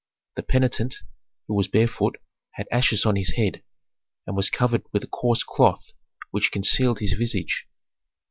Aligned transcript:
The 0.35 0.41
penitent, 0.41 0.95
who 1.45 1.53
was 1.53 1.67
barefoot, 1.67 2.15
had 2.53 2.67
ashes 2.71 3.05
on 3.05 3.15
his 3.17 3.33
head, 3.33 3.61
and 4.25 4.35
was 4.35 4.49
covered 4.49 4.81
with 4.91 5.03
a 5.03 5.07
coarse 5.07 5.43
cloth 5.43 5.93
which 6.31 6.51
concealed 6.51 6.97
his 6.97 7.13
visage. 7.13 7.67